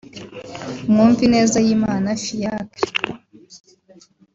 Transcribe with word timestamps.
Mwumvinezayimana 0.91 2.09
Fiacre 2.23 2.87